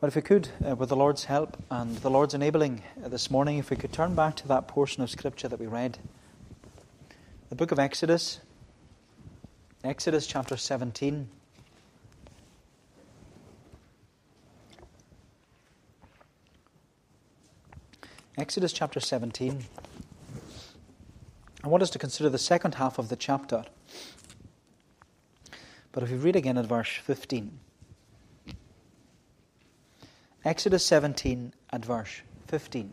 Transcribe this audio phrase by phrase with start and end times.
[0.00, 3.30] But if we could, uh, with the Lord's help and the Lord's enabling uh, this
[3.30, 5.98] morning, if we could turn back to that portion of Scripture that we read,
[7.50, 8.40] the book of Exodus,
[9.84, 11.28] Exodus chapter 17.
[18.38, 19.64] Exodus chapter 17.
[21.62, 23.66] I want us to consider the second half of the chapter.
[25.92, 27.58] But if we read again at verse 15.
[30.44, 32.92] Exodus 17 at verse 15.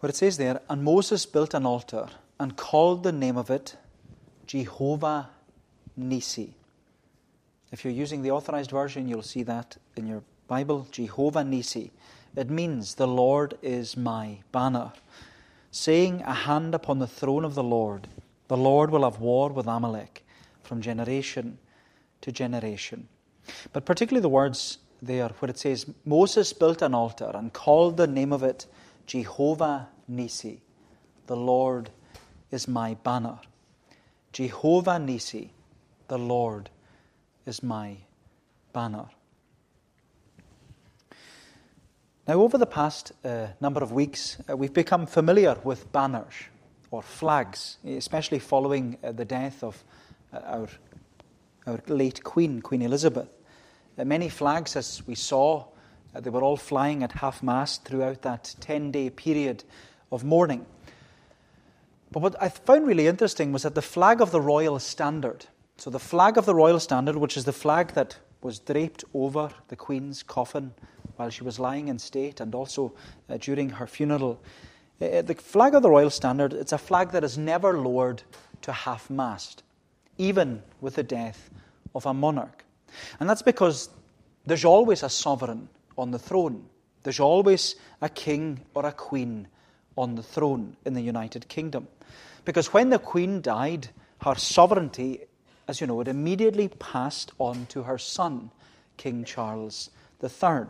[0.00, 3.76] Where it says there, And Moses built an altar and called the name of it
[4.46, 5.30] Jehovah
[5.96, 6.54] Nisi.
[7.72, 11.90] If you're using the authorized version, you'll see that in your Bible, Jehovah Nisi.
[12.36, 14.92] It means the Lord is my banner.
[15.70, 18.06] Saying, A hand upon the throne of the Lord,
[18.48, 20.26] the Lord will have war with Amalek
[20.62, 21.56] from generation
[22.20, 23.08] to generation.
[23.72, 28.06] But particularly the words there where it says, Moses built an altar and called the
[28.06, 28.66] name of it
[29.06, 30.62] Jehovah Nisi.
[31.26, 31.90] The Lord
[32.50, 33.38] is my banner.
[34.32, 35.52] Jehovah Nisi.
[36.08, 36.70] The Lord
[37.46, 37.96] is my
[38.72, 39.06] banner.
[42.26, 46.32] Now, over the past uh, number of weeks, uh, we've become familiar with banners
[46.90, 49.84] or flags, especially following uh, the death of
[50.32, 50.68] uh, our,
[51.66, 53.28] our late Queen, Queen Elizabeth.
[53.98, 55.64] Uh, many flags, as we saw,
[56.14, 59.64] uh, they were all flying at half mast throughout that 10 day period
[60.12, 60.64] of mourning.
[62.12, 65.90] But what I found really interesting was that the flag of the Royal Standard, so
[65.90, 69.74] the flag of the Royal Standard, which is the flag that was draped over the
[69.74, 70.72] Queen's coffin
[71.16, 72.94] while she was lying in state and also
[73.28, 74.40] uh, during her funeral.
[75.00, 78.22] Uh, the flag of the Royal Standard, it's a flag that is never lowered
[78.62, 79.63] to half mast,
[80.18, 81.50] even with the death
[81.94, 82.64] of a monarch.
[83.20, 83.88] And that's because
[84.46, 86.64] there's always a sovereign on the throne.
[87.02, 89.48] There's always a king or a queen
[89.96, 91.88] on the throne in the United Kingdom.
[92.44, 93.88] Because when the queen died,
[94.22, 95.20] her sovereignty,
[95.68, 98.50] as you know, it immediately passed on to her son,
[98.96, 99.90] King Charles
[100.22, 100.66] III.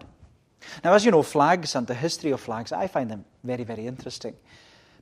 [0.83, 3.87] Now, as you know, flags and the history of flags, I find them very, very
[3.87, 4.35] interesting.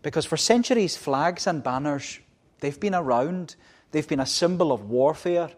[0.03, 2.19] Because for centuries, flags and banners,
[2.61, 3.55] they've been around.
[3.93, 5.51] They've been a symbol of warfare.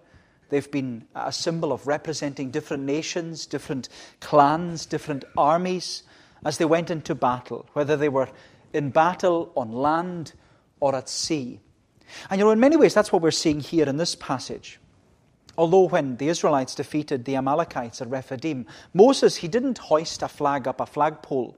[0.51, 3.89] They've been a symbol of representing different nations, different
[4.21, 6.03] clans, different armies
[6.45, 8.29] as they went into battle, whether they were
[8.73, 10.33] in battle on land
[10.81, 11.61] or at sea.
[12.29, 14.79] And you know, in many ways, that's what we're seeing here in this passage.
[15.57, 20.67] Although when the Israelites defeated the Amalekites at Rephidim, Moses, he didn't hoist a flag
[20.67, 21.57] up a flagpole.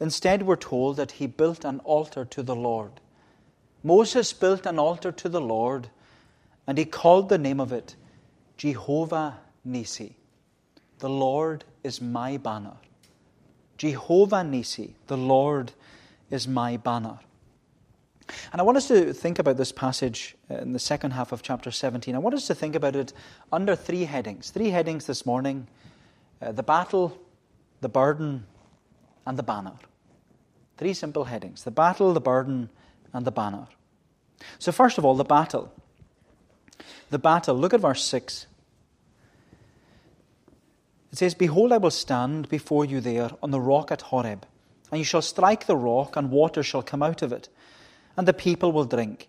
[0.00, 3.00] Instead, we're told that he built an altar to the Lord.
[3.82, 5.88] Moses built an altar to the Lord,
[6.66, 7.96] and he called the name of it
[8.56, 10.16] Jehovah Nisi.
[10.98, 12.76] The Lord is my banner.
[13.78, 15.72] Jehovah Nisi, the Lord
[16.30, 17.18] is my banner.
[18.52, 21.70] And I want us to think about this passage in the second half of chapter
[21.70, 22.14] 17.
[22.14, 23.12] I want us to think about it
[23.50, 24.50] under three headings.
[24.50, 25.66] Three headings this morning
[26.42, 27.18] uh, the battle,
[27.80, 28.44] the burden,
[29.26, 29.72] and the banner.
[30.76, 32.68] Three simple headings the battle, the burden,
[33.12, 33.66] and the banner.
[34.58, 35.72] So, first of all, the battle.
[37.10, 37.56] The battle.
[37.56, 38.46] Look at verse 6.
[41.12, 44.46] It says, Behold, I will stand before you there on the rock at Horeb,
[44.90, 47.48] and you shall strike the rock, and water shall come out of it
[48.16, 49.28] and the people will drink.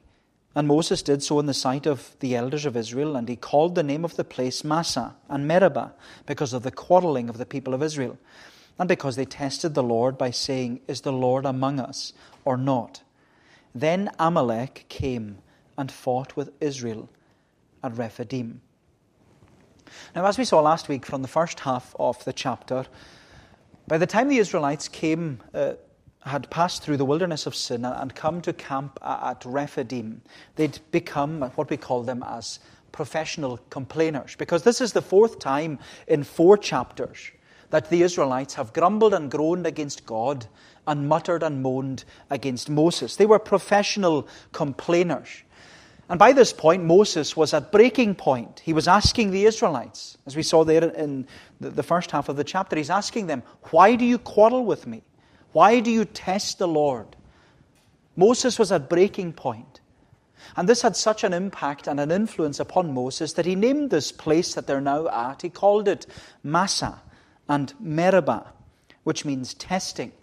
[0.54, 3.74] And Moses did so in the sight of the elders of Israel, and he called
[3.74, 5.94] the name of the place Massa and Meribah,
[6.26, 8.18] because of the quarreling of the people of Israel,
[8.78, 12.12] and because they tested the Lord by saying, Is the Lord among us
[12.44, 13.02] or not?
[13.74, 15.38] Then Amalek came
[15.78, 17.10] and fought with Israel
[17.84, 18.62] at Rephidim.
[20.16, 22.86] Now, as we saw last week from the first half of the chapter,
[23.88, 25.74] by the time the Israelites came uh,
[26.24, 30.22] had passed through the wilderness of sin and come to camp at Rephidim,
[30.56, 32.60] they'd become what we call them as
[32.92, 34.36] professional complainers.
[34.36, 37.32] Because this is the fourth time in four chapters
[37.72, 40.46] that the Israelites have grumbled and groaned against God
[40.86, 43.16] and muttered and moaned against Moses.
[43.16, 45.44] They were professional complainers.
[46.10, 48.62] And by this point, Moses was at breaking point.
[48.64, 51.26] He was asking the Israelites, as we saw there in
[51.62, 55.04] the first half of the chapter, he's asking them, Why do you quarrel with me?
[55.54, 57.16] Why do you test the Lord?
[58.18, 59.80] Moses was at breaking point.
[60.58, 64.12] And this had such an impact and an influence upon Moses that he named this
[64.12, 66.06] place that they're now at, he called it
[66.44, 67.00] Massah
[67.52, 68.54] and Meribah,
[69.04, 70.14] which means testing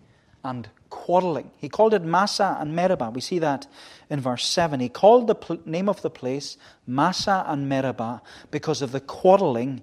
[0.43, 1.51] and quarreling.
[1.59, 3.11] He called it Massa and Meribah.
[3.11, 3.67] We see that
[4.09, 4.81] in verse 7.
[4.81, 9.83] He called the pl- name of the place Massa and Meribah because of the quarreling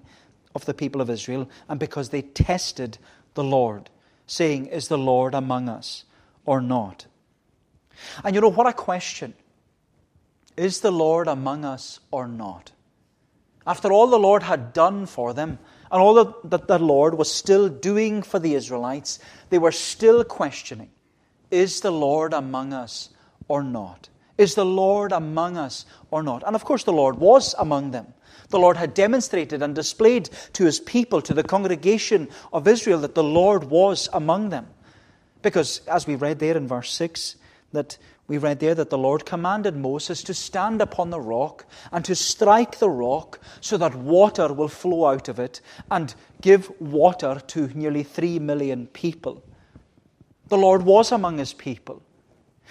[0.56, 2.98] of the people of Israel and because they tested
[3.34, 3.90] the Lord,
[4.26, 6.04] saying, Is the Lord among us
[6.46, 7.06] or not?
[8.24, 9.34] And you know what a question.
[10.56, 12.72] Is the Lord among us or not?
[13.64, 15.60] After all the Lord had done for them,
[15.90, 19.18] and all that the Lord was still doing for the Israelites,
[19.50, 20.90] they were still questioning
[21.50, 23.10] Is the Lord among us
[23.48, 24.08] or not?
[24.38, 26.42] Is the Lord among us or not?
[26.46, 28.12] And of course, the Lord was among them.
[28.48, 33.14] The Lord had demonstrated and displayed to his people, to the congregation of Israel, that
[33.14, 34.68] the Lord was among them.
[35.42, 37.36] Because, as we read there in verse 6,
[37.72, 37.98] that
[38.28, 42.14] we read there that the Lord commanded Moses to stand upon the rock and to
[42.14, 47.68] strike the rock so that water will flow out of it and give water to
[47.68, 49.44] nearly three million people.
[50.48, 52.02] The Lord was among his people.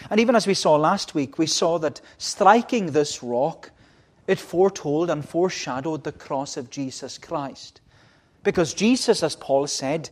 [0.10, 3.72] And even as we saw last week, we saw that striking this rock,
[4.28, 7.80] it foretold and foreshadowed the cross of Jesus Christ.
[8.44, 10.10] Because Jesus, as Paul said,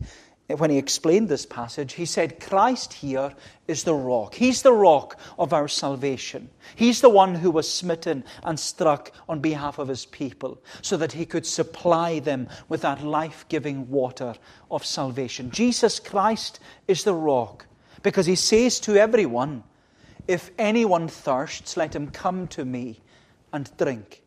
[0.48, 3.34] when he explained this passage, he said, Christ here
[3.66, 4.34] is the rock.
[4.34, 6.50] He's the rock of our salvation.
[6.76, 11.12] He's the one who was smitten and struck on behalf of his people so that
[11.12, 14.34] he could supply them with that life giving water
[14.70, 15.50] of salvation.
[15.50, 17.66] Jesus Christ is the rock
[18.02, 19.62] because he says to everyone,
[20.28, 23.00] If anyone thirsts, let him come to me
[23.50, 24.23] and drink.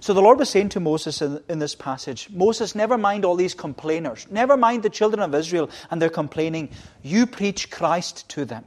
[0.00, 3.36] So the Lord was saying to Moses in, in, this passage Moses, never mind all
[3.36, 4.26] these complainers.
[4.30, 6.70] Never mind the children of Israel and their complaining.
[7.02, 8.64] You preach Christ to them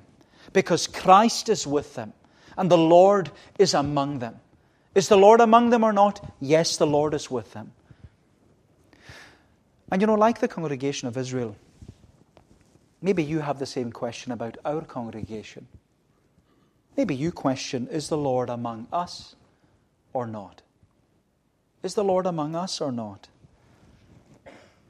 [0.53, 2.13] because Christ is with them
[2.57, 4.39] and the Lord is among them.
[4.93, 6.33] Is the Lord among them or not?
[6.39, 7.71] Yes, the Lord is with them.
[9.89, 11.55] And you know, like the congregation of Israel,
[13.01, 15.67] maybe you have the same question about our congregation.
[16.97, 19.35] Maybe you question, is the Lord among us
[20.13, 20.61] or not?
[21.83, 23.27] Is the Lord among us or not?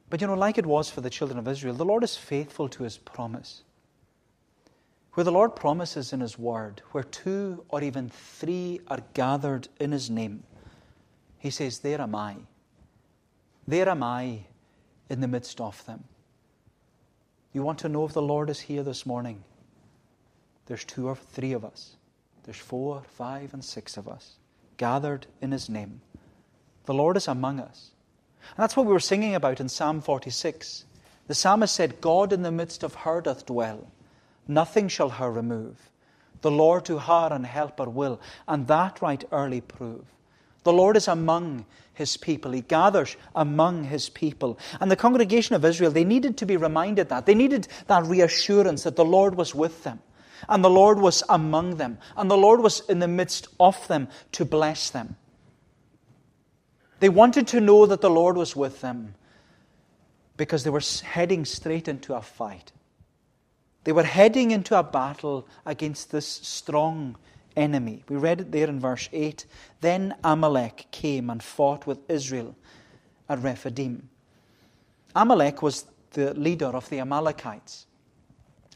[0.10, 2.68] But you know, like it was for the children of Israel, the Lord is faithful
[2.70, 3.64] to his promise.
[5.14, 9.92] Where the Lord promises in his word, where two or even three are gathered in
[9.92, 10.44] his name,
[11.38, 12.38] he says, There am I.
[13.68, 14.46] There am I
[15.10, 16.04] in the midst of them.
[17.54, 19.44] You want to know if the Lord is here this morning?
[20.66, 21.96] There's two or three of us.
[22.44, 24.38] There's four, five, and six of us
[24.78, 26.02] gathered in his name.
[26.86, 27.92] The Lord is among us.
[28.56, 30.86] And that's what we were singing about in Psalm 46.
[31.28, 33.88] The psalmist said, God in the midst of her doth dwell,
[34.48, 35.90] nothing shall her remove.
[36.42, 40.06] The Lord to her an helper will, and that right early prove.
[40.64, 42.52] The Lord is among his people.
[42.52, 44.60] He gathers among his people.
[44.80, 47.26] And the congregation of Israel, they needed to be reminded that.
[47.26, 50.00] They needed that reassurance that the Lord was with them,
[50.50, 54.08] and the Lord was among them, and the Lord was in the midst of them
[54.34, 55.16] to bless them.
[57.02, 59.16] They wanted to know that the Lord was with them
[60.38, 62.72] because they were heading straight into a fight.
[63.84, 67.18] They were heading into a battle against this strong
[67.58, 68.04] enemy.
[68.08, 69.48] We read it there in verse 8.
[69.82, 72.56] Then Amalek came and fought with Israel
[73.28, 74.08] at Rephidim.
[75.16, 77.88] Amalek was the leader of the Amalekites.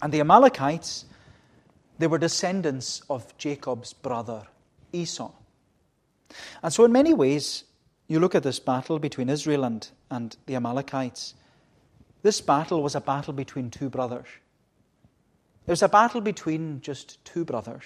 [0.01, 1.05] And the Amalekites,
[1.99, 4.47] they were descendants of Jacob's brother
[4.91, 5.31] Esau.
[6.63, 7.65] And so, in many ways,
[8.07, 11.33] you look at this battle between Israel and, and the Amalekites.
[12.21, 14.27] This battle was a battle between two brothers.
[15.67, 17.83] It was a battle between just two brothers.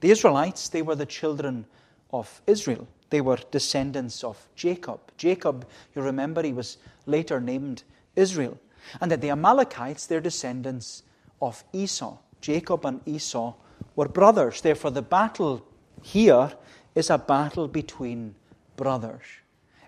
[0.00, 1.66] The Israelites, they were the children
[2.12, 2.88] of Israel.
[3.10, 5.00] They were descendants of Jacob.
[5.18, 7.82] Jacob, you remember, he was later named
[8.16, 8.58] Israel.
[9.00, 11.02] And that the Amalekites, they're descendants
[11.40, 12.16] of Esau.
[12.40, 13.54] Jacob and Esau
[13.96, 14.62] were brothers.
[14.62, 15.64] Therefore, the battle
[16.02, 16.52] here
[16.94, 18.34] is a battle between
[18.76, 19.22] brothers.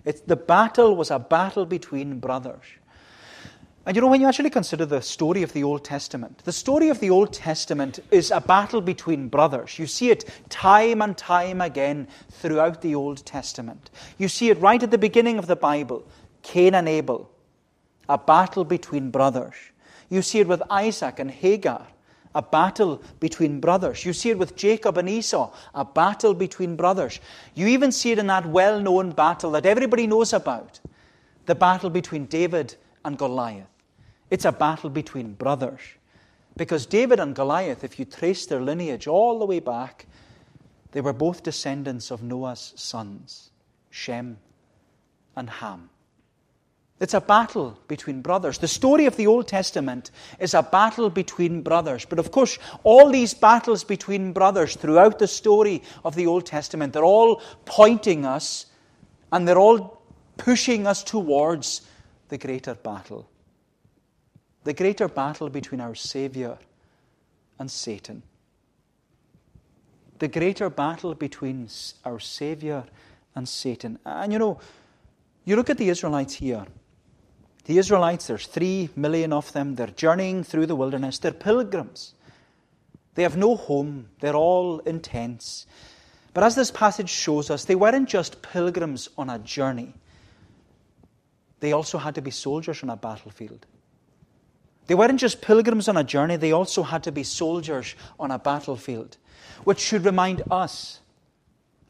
[0.05, 2.63] It's, the battle was a battle between brothers.
[3.87, 6.89] And you know, when you actually consider the story of the Old Testament, the story
[6.89, 9.77] of the Old Testament is a battle between brothers.
[9.77, 13.91] You see it time and time again throughout the Old Testament.
[14.17, 16.07] You see it right at the beginning of the Bible
[16.41, 17.29] Cain and Abel,
[18.09, 19.55] a battle between brothers.
[20.09, 21.87] You see it with Isaac and Hagar,
[22.35, 24.05] a battle between brothers.
[24.05, 27.21] You see it with Jacob and Esau, a battle between brothers.
[27.55, 30.79] You even see it in that well known battle that everybody knows about
[31.45, 32.75] the battle between David
[33.05, 33.67] and Goliath.
[34.29, 35.79] It's a battle between brothers.
[36.57, 40.05] Because David and Goliath, if you trace their lineage all the way back,
[40.91, 43.51] they were both descendants of Noah's sons,
[43.89, 44.37] Shem
[45.35, 45.89] and Ham.
[46.99, 48.59] It's a battle between brothers.
[48.59, 52.05] The story of the Old Testament is a battle between brothers.
[52.05, 56.93] But of course, all these battles between brothers throughout the story of the Old Testament,
[56.93, 58.67] they're all pointing us
[59.31, 60.01] and they're all
[60.37, 61.81] pushing us towards
[62.29, 63.29] the greater battle.
[64.63, 66.57] The greater battle between our Savior
[67.59, 68.23] and Satan.
[70.19, 71.67] The greater battle between
[72.05, 72.85] our Savior
[73.35, 73.99] and Satan.
[74.05, 74.59] And you know,
[75.43, 76.65] you look at the Israelites here.
[77.65, 79.75] The Israelites, there's three million of them.
[79.75, 81.19] They're journeying through the wilderness.
[81.19, 82.13] They're pilgrims.
[83.15, 84.09] They have no home.
[84.19, 85.65] They're all in tents.
[86.35, 89.93] But as this passage shows us, they weren't just pilgrims on a journey,
[91.61, 93.65] they also had to be soldiers on a battlefield.
[94.87, 98.37] They weren't just pilgrims on a journey, they also had to be soldiers on a
[98.37, 99.15] battlefield,
[99.63, 100.99] which should remind us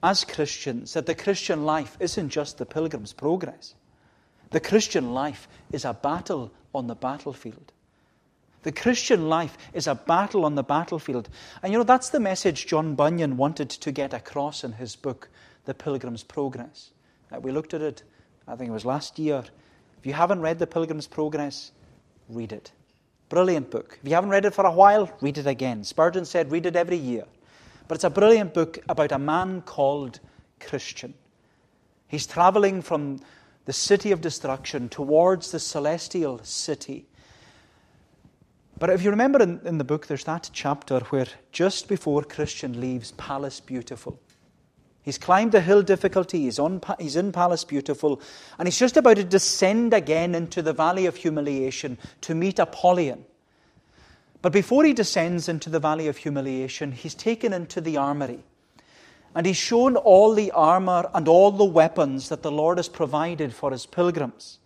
[0.03, 3.74] as Christians that the Christian life isn't just the pilgrim's progress.
[4.52, 7.72] The Christian life is a battle on the battlefield.
[8.64, 11.30] The Christian life is a battle on the battlefield.
[11.62, 15.30] And you know, that's the message John Bunyan wanted to get across in his book,
[15.66, 16.90] The Pilgrim's Progress.
[17.32, 18.04] Uh, we looked at it,
[18.48, 19.44] I think it was last year.
[20.00, 21.72] If you haven't read The Pilgrim's Progress,
[22.28, 22.72] read it.
[23.30, 24.00] Brilliant book.
[24.02, 25.84] If you haven't read it for a while, read it again.
[25.84, 27.25] Spurgeon said, read it every year.
[27.88, 30.20] But it's a brilliant book about a man called
[30.60, 31.14] Christian.
[32.08, 33.20] He's traveling from
[33.65, 37.07] the city of destruction towards the celestial city.
[38.77, 42.79] But if you remember in, in the book, there's that chapter where just before Christian
[42.79, 44.19] leaves Palace Beautiful,
[45.01, 48.22] he's climbed the hill difficulty, he's, on, he's in Palace Beautiful,
[48.60, 53.25] and he's just about to descend again into the valley of humiliation to meet Apollyon.
[54.41, 58.43] But before he descends into the valley of humiliation, he's taken into the armory.
[59.36, 63.54] And he's shown all the armor and all the weapons that the Lord has provided
[63.54, 64.60] for his pilgrims.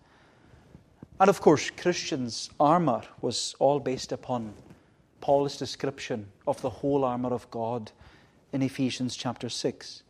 [1.19, 4.53] And of course, Christians' armour was all based upon
[5.21, 7.91] Paul's description of the whole armour of God
[8.53, 10.03] in Ephesians chapter 6,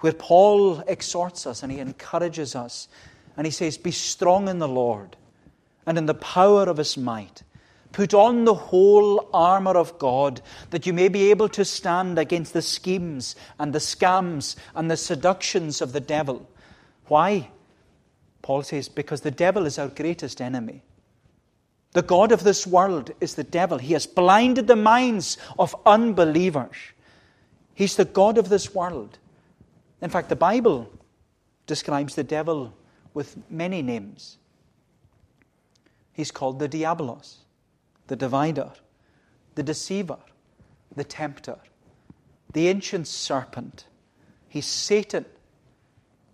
[0.00, 2.88] where Paul exhorts us and he encourages us
[3.36, 5.16] and he says, Be strong in the Lord
[5.86, 7.42] and in the power of his might.
[7.92, 12.54] Put on the whole armour of God that you may be able to stand against
[12.54, 16.48] the schemes and the scams and the seductions of the devil.
[17.06, 17.50] Why?
[18.40, 20.82] Paul says, because the devil is our greatest enemy.
[21.92, 23.78] The God of this world is the devil.
[23.78, 26.76] He has blinded the minds of unbelievers.
[27.74, 29.18] He's the God of this world.
[30.00, 30.90] In fact, the Bible
[31.66, 32.74] describes the devil
[33.14, 34.38] with many names.
[36.12, 37.36] He's called the Diabolos,
[38.12, 38.70] the divider,
[39.54, 40.18] the deceiver,
[40.94, 41.56] the tempter,
[42.52, 43.86] the ancient serpent.
[44.50, 45.24] He's Satan,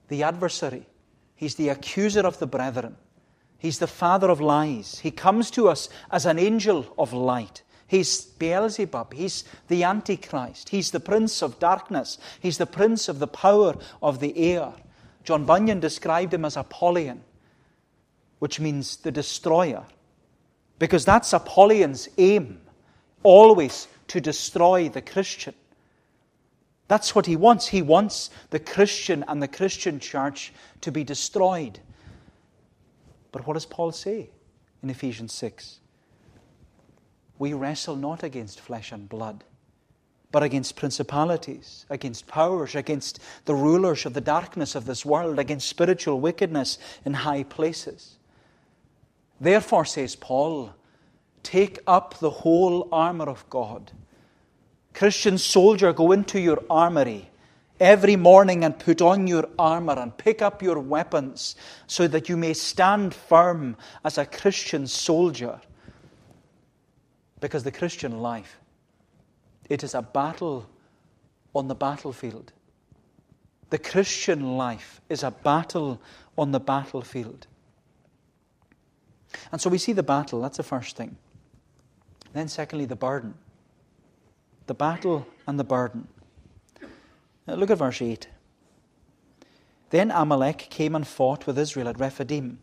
[0.09, 0.89] the adversary,
[1.37, 2.97] He's the accuser of the brethren.
[3.59, 4.99] He's the father of lies.
[4.99, 7.63] He comes to us as an angel of light.
[7.87, 9.15] He's Beelzebub.
[9.15, 10.71] He's the Antichrist.
[10.71, 12.19] He's the prince of darkness.
[12.41, 14.73] He's the prince of the power of the air.
[15.23, 17.23] John Bunyan described him as Apollyon,
[18.41, 19.85] which means the destroyer,
[20.79, 22.61] because that's Apollyon's aim,
[23.23, 25.55] always to destroy the Christian.
[26.89, 27.69] That's what he wants.
[27.69, 31.81] He wants the Christian and the Christian church to be destroyed.
[33.31, 34.31] But what does Paul say
[34.83, 35.81] in Ephesians 6?
[37.39, 39.45] We wrestle not against flesh and blood,
[40.33, 45.69] but against principalities, against powers, against the rulers of the darkness of this world, against
[45.69, 48.18] spiritual wickedness in high places.
[49.41, 50.75] Therefore, says Paul,
[51.43, 53.93] take up the whole armour of God
[54.99, 57.31] Christian soldier, go into your armory
[57.79, 61.55] every morning and put on your armor and pick up your weapons
[61.87, 65.61] so that you may stand firm as a Christian soldier.
[67.41, 68.59] Because the Christian life,
[69.71, 70.69] it is a battle
[71.55, 72.53] on the battlefield.
[73.71, 76.01] The Christian life is a battle
[76.37, 77.47] on the battlefield.
[79.53, 81.17] And so we see the battle, that's the first thing.
[82.33, 83.35] Then, secondly, the burden
[84.69, 86.07] the battle and the burden.
[87.47, 88.29] Now look at verse 8.
[89.91, 92.59] Then Amalek came and fought with Israel at Rephidim.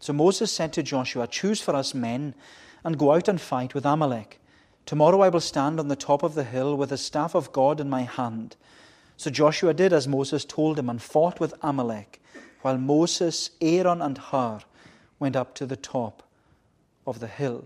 [0.00, 2.34] So Moses said to Joshua, Choose for us men
[2.82, 4.40] and go out and fight with Amalek.
[4.86, 7.78] Tomorrow I will stand on the top of the hill with the staff of God
[7.78, 8.56] in my hand.
[9.16, 12.20] So Joshua did as Moses told him and fought with Amalek,
[12.62, 14.60] while Moses, Aaron, and Hur
[15.20, 16.24] went up to the top
[17.06, 17.64] of the hill.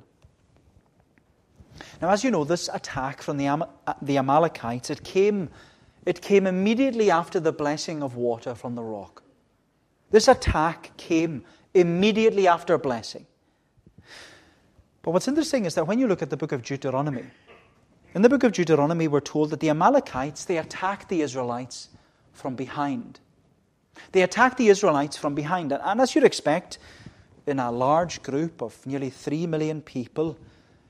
[2.03, 5.49] Now, as you know, this attack from the, Am- uh, the Amalekites, it came,
[6.05, 9.23] it came immediately after the blessing of water from the rock.
[10.11, 13.27] This attack came immediately after blessing.
[15.03, 17.25] But what's interesting is that when you look at the book of Deuteronomy,
[18.15, 21.89] in the book of Deuteronomy, we're told that the Amalekites, they attacked the Israelites
[22.33, 23.19] from behind.
[24.13, 25.73] They attacked the Israelites from behind.
[25.73, 26.79] And as you'd expect,
[27.47, 30.37] in a large group of nearly three million people,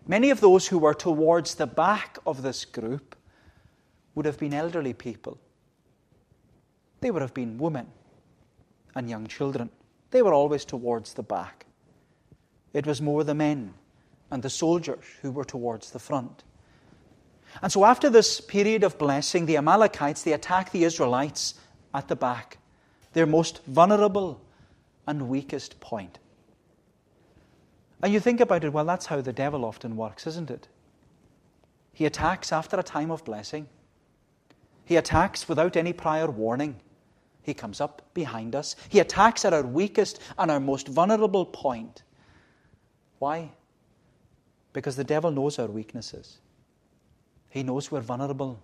[0.06, 3.16] many of those who were towards the back of this group
[4.14, 5.38] would have been elderly people.
[7.00, 7.86] They would have been women
[8.94, 9.70] and young children.
[10.10, 11.66] They were always towards the back.
[12.72, 13.74] It was more the men
[14.30, 16.44] and the soldiers who were towards the front.
[17.62, 21.54] And so, after this period of blessing, the Amalekites they attack the Israelites
[21.92, 22.58] at the back,
[23.12, 24.40] their most vulnerable
[25.06, 26.18] and weakest point.
[28.04, 30.68] And you think about it, well, that's how the devil often works, isn't it?
[31.94, 33.66] He attacks after a time of blessing.
[34.84, 36.76] He attacks without any prior warning.
[37.40, 38.76] He comes up behind us.
[38.90, 42.02] He attacks at our weakest and our most vulnerable point.
[43.20, 43.52] Why?
[44.74, 46.40] Because the devil knows our weaknesses.
[47.48, 48.60] He knows we're vulnerable.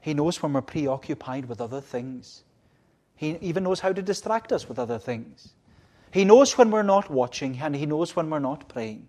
[0.00, 2.42] He knows when we're preoccupied with other things.
[3.14, 5.52] He even knows how to distract us with other things.
[6.14, 9.08] He knows when we're not watching, and He knows when we're not praying.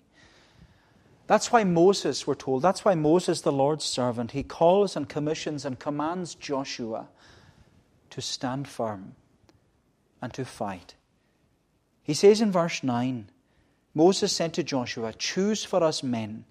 [1.28, 5.66] That's why Moses, we're told, that's why Moses, the Lord's servant, he calls and commissions
[5.66, 7.08] and commands Joshua
[8.10, 9.14] to stand firm
[10.20, 10.96] and to fight.
[12.02, 13.30] He says in verse 9
[13.94, 16.46] Moses said to Joshua, Choose for us men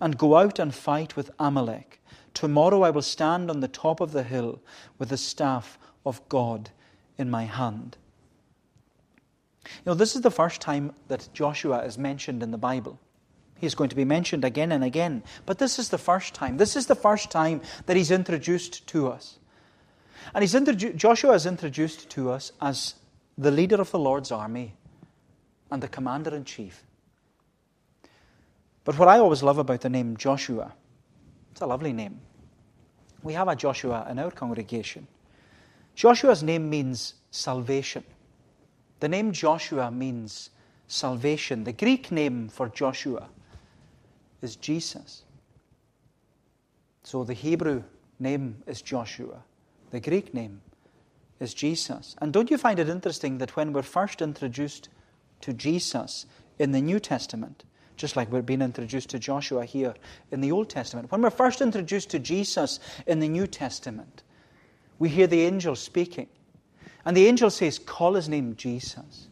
[0.00, 2.02] and go out and fight with Amalek.
[2.34, 4.60] Tomorrow I will stand on the top of the hill
[4.98, 6.70] with the staff of God
[7.16, 7.96] in my hand.
[9.80, 13.00] You know, this is the first time that Joshua is mentioned in the Bible.
[13.58, 15.22] He's going to be mentioned again and again.
[15.46, 16.58] But this is the first time.
[16.58, 19.38] This is the first time that he's introduced to us.
[20.34, 22.94] And he's introdu- Joshua is introduced to us as
[23.38, 24.74] the leader of the Lord's army
[25.70, 26.84] and the commander in chief.
[28.84, 30.74] But what I always love about the name Joshua,
[31.52, 32.20] it's a lovely name.
[33.22, 35.06] We have a Joshua in our congregation.
[35.94, 38.04] Joshua's name means salvation.
[39.00, 40.50] The name Joshua means
[40.86, 41.64] salvation.
[41.64, 43.28] The Greek name for Joshua
[44.42, 45.22] is Jesus.
[47.02, 47.82] So the Hebrew
[48.18, 49.42] name is Joshua.
[49.90, 50.60] The Greek name
[51.40, 52.14] is Jesus.
[52.18, 54.88] And don't you find it interesting that when we're first introduced
[55.40, 56.26] to Jesus
[56.58, 57.64] in the New Testament,
[57.96, 59.94] just like we're being introduced to Joshua here
[60.30, 61.10] in the Old Testament.
[61.10, 64.22] When we're first introduced to Jesus in the New Testament,
[64.98, 66.28] we hear the angel speaking.
[67.04, 69.28] And the angel says, Call his name Jesus.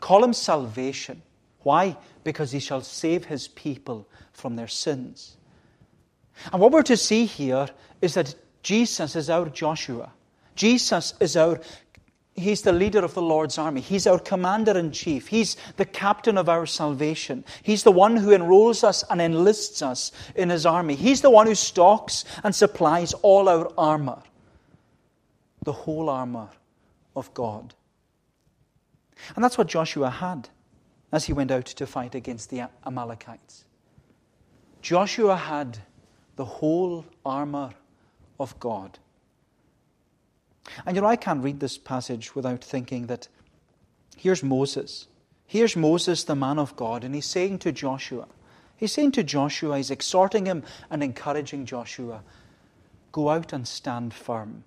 [0.00, 1.22] Call him salvation.
[1.60, 1.96] Why?
[2.24, 5.36] Because he shall save his people from their sins.
[6.52, 7.68] And what we're to see here
[8.00, 10.12] is that Jesus is our Joshua.
[10.54, 11.60] Jesus is our
[12.36, 13.82] He's the leader of the Lord's army.
[13.82, 15.26] He's our commander in chief.
[15.26, 17.44] He's the captain of our salvation.
[17.62, 20.94] He's the one who enrolls us and enlists us in his army.
[20.94, 24.22] He's the one who stocks and supplies all our armor,
[25.64, 26.48] the whole armor
[27.16, 27.74] of God.
[29.34, 30.48] And that's what Joshua had
[31.12, 33.64] as he went out to fight against the Amalekites.
[34.82, 35.78] Joshua had
[36.36, 37.70] the whole armor
[38.38, 38.98] of God.
[40.86, 43.28] And you know, I can't read this passage without thinking that
[44.16, 45.08] here's Moses.
[45.46, 48.28] Here's Moses, the man of God, and he's saying to Joshua,
[48.76, 52.22] he's saying to Joshua, he's exhorting him and encouraging Joshua,
[53.10, 54.62] go out and stand firm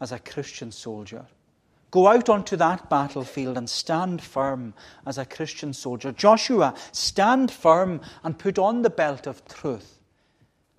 [0.00, 1.24] as a Christian soldier.
[1.92, 4.72] Go out onto that battlefield and stand firm
[5.06, 6.10] as a Christian soldier.
[6.10, 9.98] Joshua, stand firm and put on the belt of truth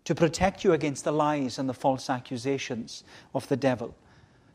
[0.05, 3.03] to protect you against the lies and the false accusations
[3.35, 3.95] of the devil.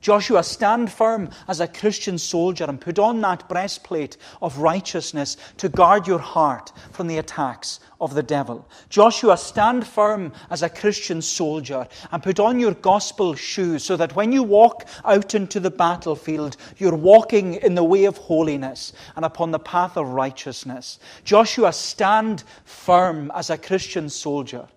[0.01, 5.69] Joshua, stand firm as a Christian soldier and put on that breastplate of righteousness to
[5.69, 8.67] guard your heart from the attacks of the devil.
[8.91, 14.15] Joshua, stand firm as a Christian soldier and put on your gospel shoes so that
[14.15, 19.25] when you walk out into the battlefield, you're walking in the way of holiness and
[19.25, 21.01] upon the path of righteousness.
[21.25, 24.69] Joshua, stand firm as a Christian soldier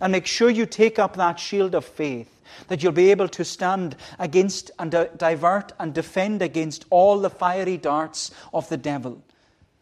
[0.00, 2.33] and make sure you take up that shield of faith
[2.68, 7.76] that you'll be able to stand against and divert and defend against all the fiery
[7.76, 9.22] darts of the devil.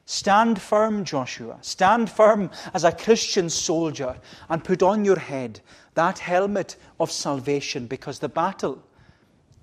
[0.05, 1.59] Stand firm, Joshua.
[1.63, 4.17] Stand firm as a Christian soldier
[4.49, 5.61] and put on your head
[5.95, 8.83] that helmet of salvation because the battle,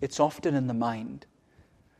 [0.01, 1.25] it's often in the mind.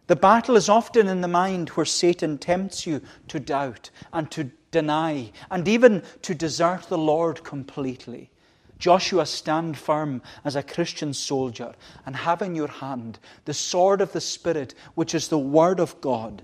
[0.07, 4.51] The battle is often in the mind where Satan tempts you to doubt and to
[4.71, 8.31] deny and even to desert the Lord completely.
[8.79, 11.73] Joshua, stand firm as a Christian soldier
[12.05, 15.99] and have in your hand the sword of the Spirit, which is the Word of
[15.99, 16.43] God.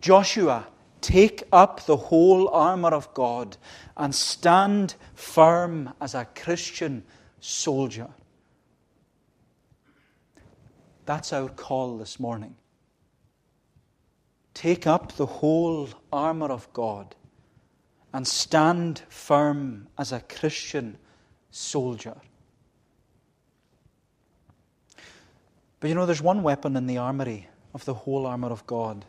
[0.00, 0.68] Joshua,
[1.00, 3.56] take up the whole armor of God
[3.96, 7.02] and stand firm as a Christian
[7.40, 8.08] soldier.
[11.04, 12.54] That's our call this morning.
[14.54, 17.16] Take up the whole armour of God
[18.12, 20.98] and stand firm as a Christian
[21.52, 22.16] soldier.
[25.78, 29.04] But you know, there's one weapon in the armory of the whole armour of God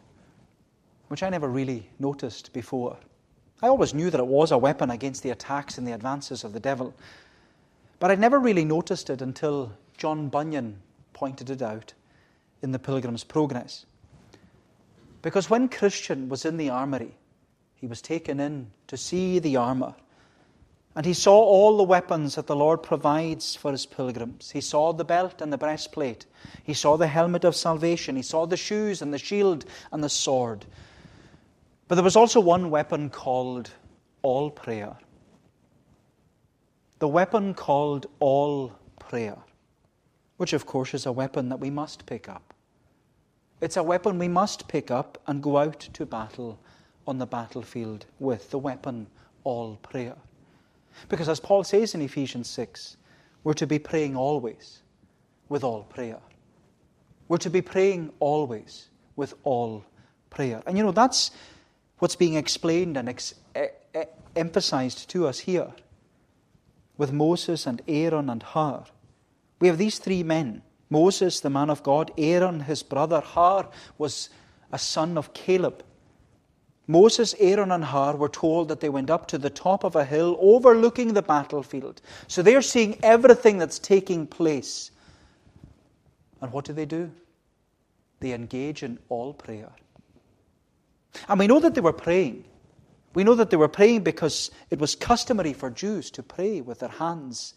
[1.13, 2.97] which I never really noticed before.
[3.61, 6.53] I always knew that it was a weapon against the attacks and the advances of
[6.53, 6.91] the devil,
[7.99, 10.81] but I'd never really noticed it until John Bunyan
[11.13, 11.93] pointed it out
[12.63, 13.85] in the Pilgrim's Progress.
[15.21, 17.15] Because when Christian was in the armory,
[17.75, 19.93] he was taken in to see the armour.
[20.95, 24.51] And he saw all the weapons that the Lord provides for his pilgrims.
[24.51, 26.27] He saw the belt and the breastplate.
[26.63, 28.15] He saw the helmet of salvation.
[28.15, 30.65] He saw the shoes and the shield and the sword.
[31.87, 33.71] But there was also one weapon called
[34.21, 34.95] all prayer.
[36.99, 39.37] The weapon called all prayer,
[40.37, 42.53] which of course is a weapon that we must pick up.
[43.61, 46.59] It's a weapon we must pick up and go out to battle
[47.07, 49.07] on the battlefield with the weapon
[49.43, 50.15] all prayer.
[51.09, 52.97] Because as Paul says in Ephesians 6,
[53.43, 54.81] we're to be praying always
[55.49, 56.19] with all prayer.
[57.27, 59.85] We're to be praying always with all
[60.29, 60.61] prayer.
[60.65, 61.31] And you know, that's
[61.99, 64.03] what's being explained and ex- e- e-
[64.35, 65.71] emphasized to us here
[66.97, 68.83] with Moses and Aaron and Hur.
[69.59, 74.29] We have these three men Moses, the man of God, Aaron, his brother, Hur was
[74.71, 75.83] a son of Caleb.
[76.87, 80.03] Moses, Aaron, and Hur were told that they went up to the top of a
[80.03, 82.01] hill overlooking the battlefield.
[82.27, 84.91] So they're seeing everything that's taking place.
[86.41, 87.09] And what do they do?
[88.19, 89.69] They engage in all prayer.
[91.29, 92.43] And we know that they were praying.
[93.13, 96.79] We know that they were praying because it was customary for Jews to pray with
[96.79, 97.53] their hands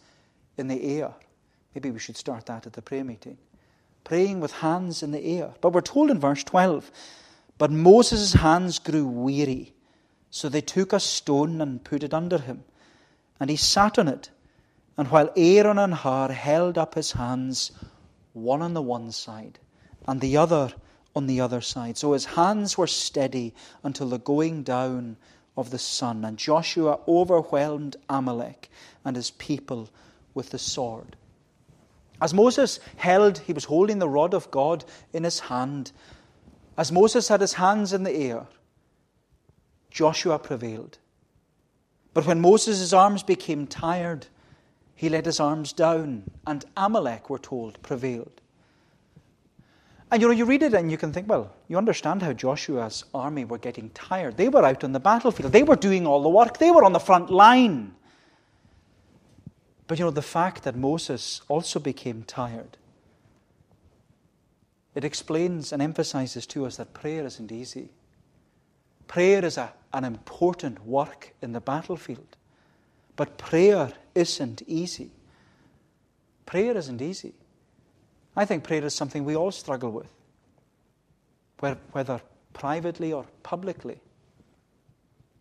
[0.57, 1.13] in the air.
[1.75, 3.39] Maybe we should start that at the prayer meeting.
[4.05, 5.55] Praying with hands in the air.
[5.61, 6.91] But we're told in verse 12
[7.59, 9.75] But Moses' hands grew weary,
[10.31, 12.65] so they took a stone and put it under him.
[13.41, 14.31] And he sat on it.
[14.99, 17.73] And while Aaron and Hur held up his hands,
[18.33, 19.59] one on the one side
[20.07, 20.73] and the other
[21.15, 21.97] on the other side.
[21.97, 25.17] So his hands were steady until the going down
[25.57, 26.25] of the sun.
[26.25, 28.71] And Joshua overwhelmed Amalek
[29.05, 29.89] and his people
[30.35, 31.17] with the sword.
[32.21, 35.93] As Moses held, he was holding the rod of God in his hand.
[36.77, 38.47] As Moses had his hands in the air,
[39.91, 40.99] Joshua prevailed.
[42.13, 44.27] But when Moses' arms became tired,
[44.95, 48.41] he let his arms down, and Amalek, we're told, prevailed.
[50.11, 53.05] And you know, you read it and you can think, well, you understand how Joshua's
[53.13, 54.37] army were getting tired.
[54.37, 56.93] They were out on the battlefield, they were doing all the work, they were on
[56.93, 57.95] the front line.
[59.87, 62.77] But you know, the fact that Moses also became tired,
[64.97, 67.91] it explains and emphasizes to us that prayer isn't easy.
[69.07, 72.37] Prayer is a, an important work in the battlefield.
[73.15, 75.11] But prayer isn't easy.
[76.47, 77.35] Prayer isn't easy.
[78.35, 80.11] I think prayer is something we all struggle with,
[81.93, 82.23] whether
[82.55, 84.01] privately or publicly.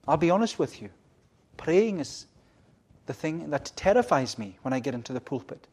[0.06, 0.90] I'll be honest with you.
[1.56, 2.26] Praying is
[3.06, 5.66] the thing that terrifies me when I get into the pulpit.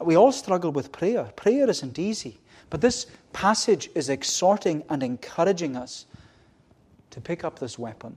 [0.00, 1.24] We all struggle with prayer.
[1.36, 2.38] Prayer isn't easy.
[2.68, 6.06] But this passage is exhorting and encouraging us
[7.10, 8.16] to pick up this weapon.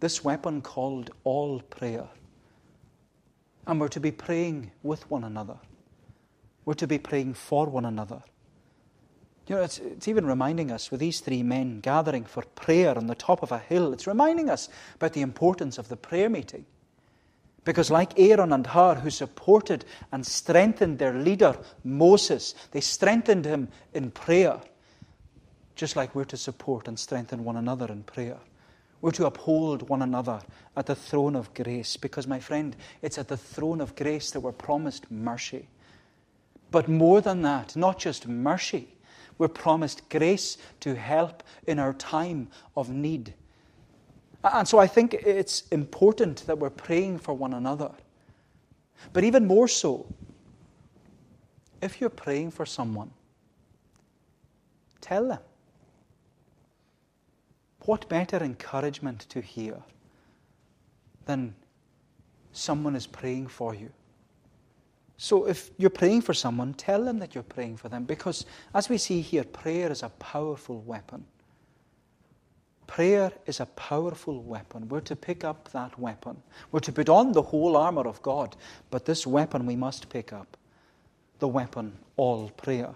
[0.00, 2.06] This weapon called all prayer.
[3.66, 5.58] And we're to be praying with one another.
[6.64, 8.22] We're to be praying for one another.
[9.46, 13.08] You know, it's, it's even reminding us with these three men gathering for prayer on
[13.08, 16.64] the top of a hill, it's reminding us about the importance of the prayer meeting.
[17.64, 23.68] Because, like Aaron and Hur, who supported and strengthened their leader, Moses, they strengthened him
[23.92, 24.60] in prayer,
[25.74, 28.38] just like we're to support and strengthen one another in prayer.
[29.02, 30.40] We're to uphold one another
[30.76, 34.40] at the throne of grace, because, my friend, it's at the throne of grace that
[34.40, 35.68] we're promised mercy.
[36.70, 38.88] But more than that, not just mercy,
[39.38, 43.34] we're promised grace to help in our time of need.
[44.42, 47.90] And so I think it's important that we're praying for one another.
[49.12, 50.06] But even more so,
[51.82, 53.10] if you're praying for someone,
[55.00, 55.40] tell them.
[57.86, 59.76] What better encouragement to hear
[61.24, 61.54] than
[62.52, 63.90] someone is praying for you?
[65.16, 68.88] So if you're praying for someone, tell them that you're praying for them because, as
[68.88, 71.24] we see here, prayer is a powerful weapon.
[72.90, 74.88] Prayer is a powerful weapon.
[74.88, 76.42] We're to pick up that weapon.
[76.72, 78.56] We're to put on the whole armour of God,
[78.90, 80.56] but this weapon we must pick up.
[81.38, 82.94] the weapon, all prayer.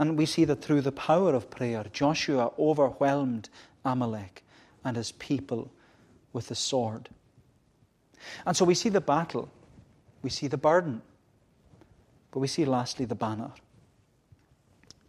[0.00, 3.48] And we see that through the power of prayer, Joshua overwhelmed
[3.84, 4.42] Amalek
[4.84, 5.70] and his people
[6.32, 7.08] with the sword.
[8.44, 9.48] And so we see the battle,
[10.22, 11.02] we see the burden,
[12.32, 13.52] but we see lastly the banner.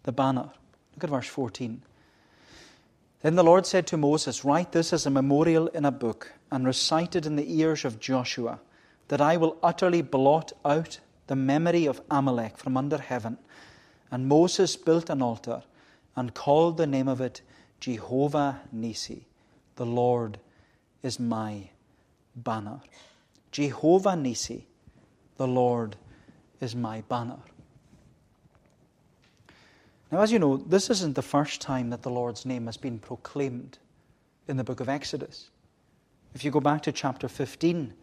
[0.04, 0.52] The banner.
[0.96, 1.82] Look at verse 14.
[3.22, 6.66] Then the Lord said to Moses, Write this as a memorial in a book and
[6.66, 8.60] recite it in the ears of Joshua,
[9.08, 13.38] that I will utterly blot out the memory of Amalek from under heaven.
[14.12, 15.64] And Moses built an altar
[16.16, 17.42] and called the name of it
[17.80, 19.26] Jehovah Nisi.
[19.76, 20.40] The Lord
[21.04, 21.70] is my
[22.36, 22.80] banner.
[23.52, 24.68] Jehovah Nisi.
[25.38, 25.96] The Lord
[26.60, 27.38] is my banner.
[30.12, 32.98] Now, as you know, this isn't the first time that the Lord's name has been
[32.98, 33.78] proclaimed
[34.48, 35.50] in the book of Exodus.
[36.34, 37.94] If you go back to chapter 15,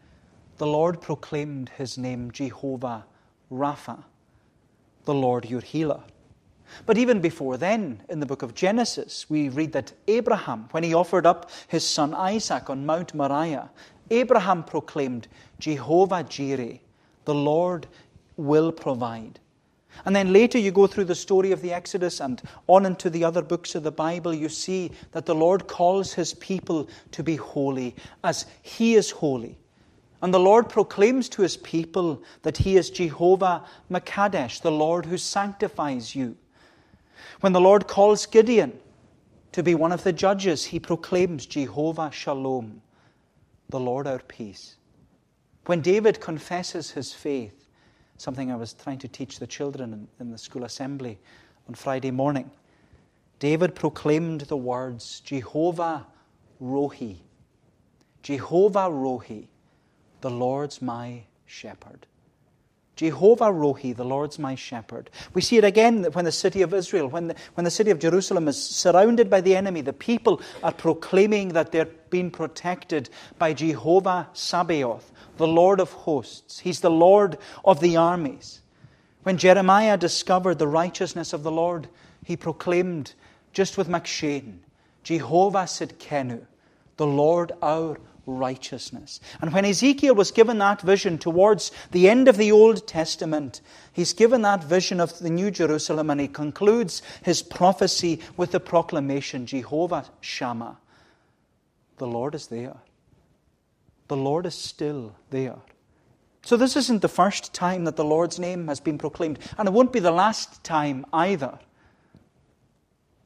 [0.59, 3.07] the Lord proclaimed his name Jehovah
[3.51, 4.05] Rapha,
[5.07, 6.03] the Lord your healer.
[6.85, 10.93] But even before then, in the book of Genesis, we read that Abraham, when he
[10.93, 13.71] offered up his son Isaac on Mount Moriah,
[14.11, 16.81] Abraham proclaimed, Jehovah Jireh,
[17.25, 17.87] the Lord
[18.37, 19.41] will provide.
[20.05, 23.25] And then later you go through the story of the Exodus and on into the
[23.25, 27.37] other books of the Bible, you see that the Lord calls his people to be
[27.37, 29.59] holy as he is holy.
[30.21, 35.19] And the Lord proclaims to his people that he is Jehovah Makadesh, the Lord who
[35.19, 36.37] sanctifies you.
[37.41, 38.79] When the Lord calls Gideon
[39.53, 42.83] to be one of the judges, he proclaims Jehovah Shalom,
[43.69, 44.77] the Lord our peace.
[45.67, 47.64] When David confesses his faith,
[48.17, 51.19] something I was trying to teach the children in, in the school assembly
[51.69, 52.51] on Friday morning.
[53.39, 56.07] David proclaimed the words Jehovah
[56.63, 57.19] Rohi.
[58.23, 59.49] Jehovah Rohi,
[60.21, 62.07] the Lord's my shepherd.
[62.97, 65.11] Jehovah Rohi, the Lord's my shepherd.
[65.33, 67.99] We see it again when the city of Israel, when the, when the city of
[67.99, 73.53] Jerusalem is surrounded by the enemy, the people are proclaiming that they're being protected by
[73.53, 76.61] Jehovah Sabaoth, the Lord of hosts.
[76.61, 78.61] He's the Lord of the armies.
[79.25, 81.89] When Jeremiah discovered the righteousness of the Lord,
[82.25, 83.15] he proclaimed,
[83.53, 84.59] just with McCheyne,
[85.03, 86.47] Jehovah Sidkenu,
[86.97, 89.21] the Lord our righteousness.
[89.41, 93.61] And when Ezekiel was given that vision towards the end of the Old Testament,
[93.93, 98.61] he's given that vision of the New Jerusalem and he concludes his prophecy with the
[98.61, 100.79] proclamation Jehovah Shammah,
[101.99, 102.77] the Lord is there.
[104.09, 105.57] The Lord is still there.
[106.45, 109.73] So, this isn't the first time that the Lord's name has been proclaimed, and it
[109.73, 111.59] won't be the last time either.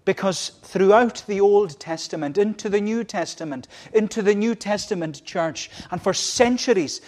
[0.08, 6.00] Because throughout the Old Testament, into the New Testament, into the New Testament church, and
[6.00, 7.02] for centuries,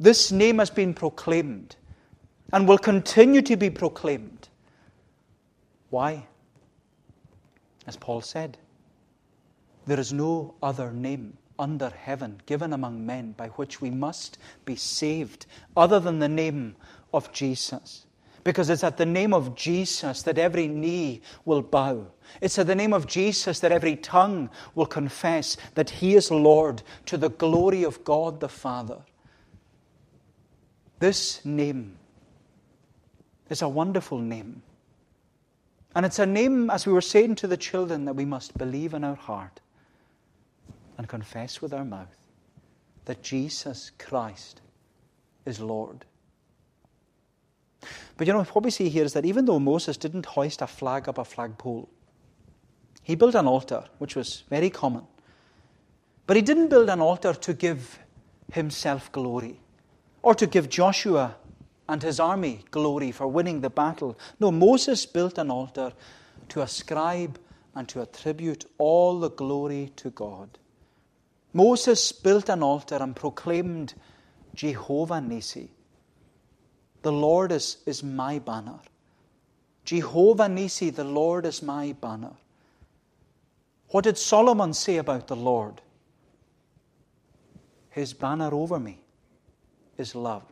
[0.00, 1.76] this name has been proclaimed
[2.54, 4.48] and will continue to be proclaimed.
[5.90, 6.24] Why?
[7.86, 8.56] As Paul said,
[9.84, 14.76] there is no other name under heaven given among men by which we must be
[14.76, 15.44] saved,
[15.76, 16.76] other than the name
[17.12, 18.06] of Jesus.
[18.44, 22.06] Because it's at the name of Jesus that every knee will bow.
[22.40, 26.82] It's in the name of Jesus that every tongue will confess that He is Lord
[27.06, 28.98] to the glory of God the Father.
[30.98, 31.96] This name
[33.48, 34.62] is a wonderful name.
[35.94, 38.92] And it's a name, as we were saying to the children, that we must believe
[38.92, 39.60] in our heart
[40.98, 42.14] and confess with our mouth
[43.06, 44.60] that Jesus Christ
[45.46, 46.04] is Lord.
[48.16, 50.66] But you know, what we see here is that even though Moses didn't hoist a
[50.66, 51.88] flag up a flagpole,
[53.06, 55.06] he built an altar, which was very common.
[56.26, 58.00] But he didn't build an altar to give
[58.52, 59.60] himself glory
[60.22, 61.36] or to give Joshua
[61.88, 64.18] and his army glory for winning the battle.
[64.40, 65.92] No, Moses built an altar
[66.48, 67.38] to ascribe
[67.76, 70.58] and to attribute all the glory to God.
[71.52, 73.94] Moses built an altar and proclaimed
[74.56, 75.70] Jehovah Nisi.
[77.02, 78.80] The Lord is, is my banner.
[79.84, 82.32] Jehovah Nisi, the Lord is my banner.
[83.88, 85.80] What did Solomon say about the Lord?
[87.90, 89.00] His banner over me
[89.96, 90.44] is love.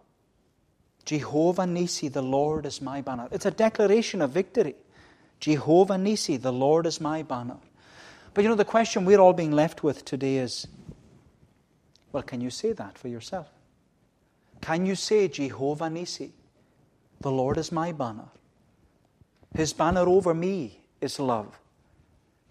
[1.05, 3.29] Jehovah Nisi, the Lord is my banner.
[3.31, 4.75] It's a declaration of victory.
[5.41, 7.59] Jehovah Nisi, the Lord is my banner.
[8.33, 10.67] But you know, the question we're all being left with today is
[12.15, 13.49] well, can you say that for yourself?
[14.61, 16.33] Can you say, Jehovah Nisi,
[17.21, 18.29] the Lord is my banner?
[19.53, 21.59] His banner over me is love.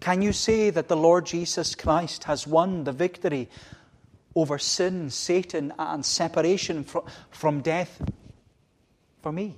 [0.04, 3.48] Can you say that the Lord Jesus Christ has won the victory
[4.34, 8.02] over sin, Satan, and separation from, from death
[9.22, 9.56] for me?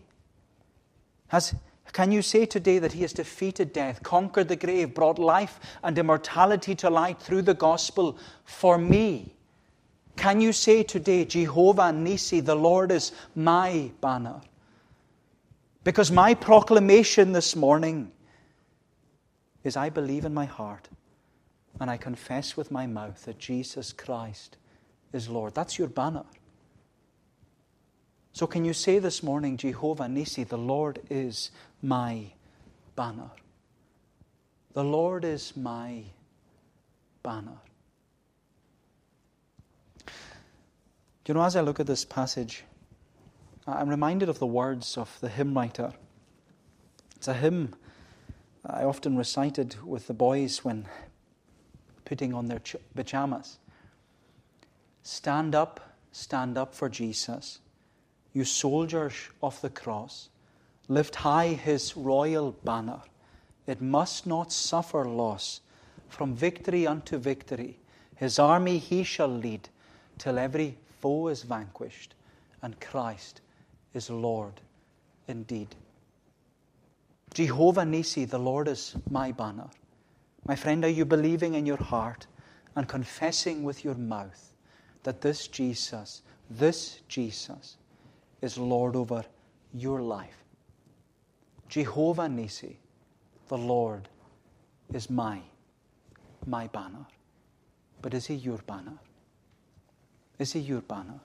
[1.27, 1.53] Has,
[1.93, 5.99] can you say today that he has defeated death, conquered the grave, brought life and
[5.99, 9.35] immortality to light through the gospel for me?
[10.15, 14.41] Can you say today, Jehovah Nisi, the Lord is my banner?
[15.83, 18.13] Because my proclamation this morning
[19.67, 20.89] is I believe in my heart
[21.81, 24.57] and I confess with my mouth that Jesus Christ
[25.13, 25.55] is Lord.
[25.55, 26.25] That's your banner.
[28.33, 31.51] So, can you say this morning, Jehovah Nisi, the Lord is
[31.83, 32.27] my
[32.95, 33.31] banner?
[34.75, 36.05] The Lord is my
[37.25, 37.59] banner.
[40.07, 42.63] Do you know, as I look at this passage,
[43.67, 45.93] I'm reminded of the words of the hymn writer.
[47.17, 47.75] It's a hymn
[48.69, 50.87] I often recited with the boys when
[52.05, 52.61] putting on their
[52.95, 53.59] pajamas.
[55.03, 57.61] Stand up, stand up for Jesus
[58.37, 60.29] you soldiers of the cross,
[60.89, 63.01] lift high his royal banner.
[63.67, 65.63] It must not suffer loss.
[66.11, 67.79] From victory unto victory,
[68.15, 69.71] his army he shall lead,
[70.19, 72.15] till every foe is vanquished,
[72.61, 73.41] and Christ
[73.95, 74.61] is Lord
[75.27, 75.75] indeed.
[77.37, 79.69] Jehovah Nisi, the Lord is my banner.
[80.47, 82.27] My friend, are you believing in your heart
[82.75, 84.55] and confessing with your mouth
[85.03, 87.77] that this Jesus, this Jesus,
[88.41, 89.23] is Lord over
[89.75, 90.45] your life.
[91.69, 92.79] Jehovah Nisi,
[93.49, 94.09] the Lord,
[94.95, 95.43] is my,
[96.47, 97.05] my banner.
[98.01, 98.99] But is he your banner?
[100.39, 101.21] Is he your banner?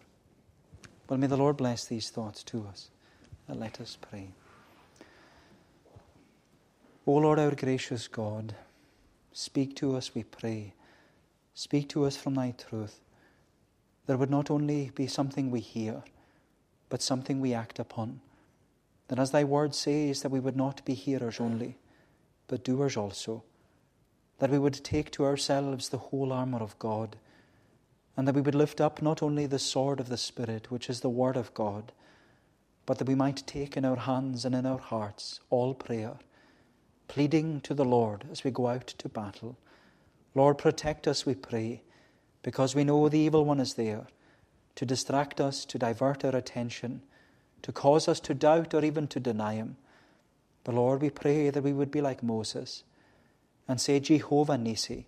[1.08, 2.89] Well, may the Lord bless these thoughts to us.
[3.47, 4.28] And let us pray.
[7.12, 8.56] O Lord, our gracious God,
[9.34, 10.74] speak to us, we pray.
[11.54, 13.02] Speak to us from thy truth.
[14.06, 16.04] There would not only be something we hear,
[16.88, 18.21] but something we act upon.
[19.10, 21.78] That as thy word says, that we would not be hearers only,
[22.47, 23.43] but doers also.
[24.39, 27.17] That we would take to ourselves the whole armour of God,
[28.15, 31.02] and that we would lift up not only the sword of the Spirit, which is
[31.02, 31.91] the word of God,
[32.86, 36.13] but that we might take in our hands and in our hearts all prayer,
[37.12, 39.58] pleading to the Lord as we go out to battle.
[40.34, 41.82] Lord, protect us, we pray,
[42.41, 44.08] because we know the evil one is there
[44.76, 47.02] to distract us, to divert our attention,
[47.63, 49.76] to cause us to doubt or even to deny Him.
[50.63, 52.86] But Lord, we pray that we would be like Moses
[53.67, 55.06] and say, Jehovah Nisi,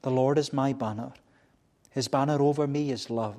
[0.00, 1.12] the Lord is my banner.
[1.90, 3.36] His banner over me is love,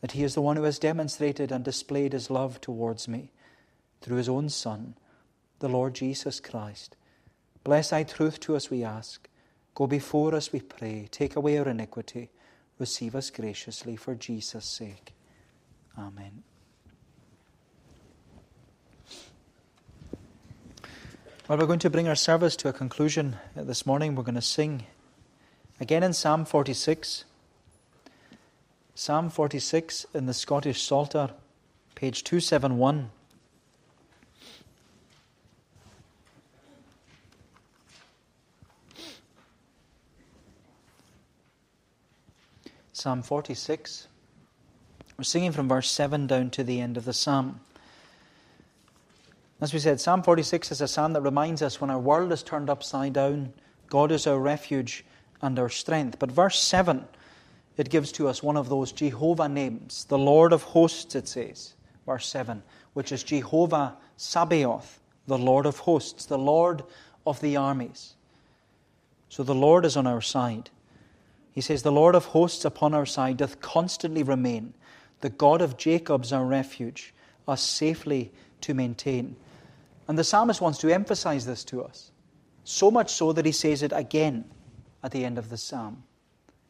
[0.00, 3.30] that He is the one who has demonstrated and displayed His love towards me
[4.00, 4.96] through His own Son,
[5.60, 6.96] the Lord Jesus Christ.
[7.62, 9.28] Bless Thy truth to us, we ask.
[9.74, 11.06] Go before us, we pray.
[11.10, 12.30] Take away our iniquity.
[12.78, 15.12] Receive us graciously for Jesus' sake.
[15.96, 16.42] Amen.
[21.46, 24.14] Well, we're going to bring our service to a conclusion this morning.
[24.14, 24.86] We're going to sing
[25.80, 27.24] again in Psalm 46.
[28.94, 31.30] Psalm 46 in the Scottish Psalter,
[31.94, 33.10] page 271.
[43.00, 44.08] Psalm 46.
[45.16, 47.60] We're singing from verse 7 down to the end of the psalm.
[49.58, 52.42] As we said, Psalm 46 is a psalm that reminds us when our world is
[52.42, 53.54] turned upside down,
[53.88, 55.02] God is our refuge
[55.40, 56.18] and our strength.
[56.18, 57.06] But verse 7,
[57.78, 61.72] it gives to us one of those Jehovah names, the Lord of hosts, it says,
[62.04, 66.82] verse 7, which is Jehovah Sabaoth, the Lord of hosts, the Lord
[67.26, 68.12] of the armies.
[69.30, 70.68] So the Lord is on our side.
[71.52, 74.74] He says, The Lord of hosts upon our side doth constantly remain.
[75.20, 77.12] The God of Jacob's our refuge,
[77.46, 78.32] us safely
[78.62, 79.36] to maintain.
[80.08, 82.10] And the psalmist wants to emphasize this to us,
[82.64, 84.44] so much so that he says it again
[85.02, 86.04] at the end of the psalm.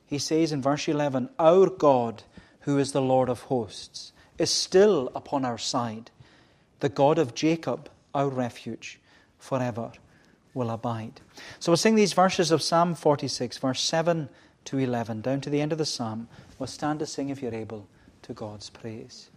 [0.07, 2.25] He says in verse 11, Our God,
[2.61, 6.11] who is the Lord of hosts, is still upon our side.
[6.81, 8.99] The God of Jacob, our refuge,
[9.39, 9.93] forever
[10.53, 11.21] will abide.
[11.61, 14.29] So we'll sing these verses of Psalm 46, verse 7
[14.65, 16.29] to 11, down to the end of the psalm.
[16.59, 17.87] We'll stand to sing, if you're able,
[18.23, 19.31] to God's praise.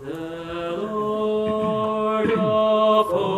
[0.00, 3.37] The Lord of hosts.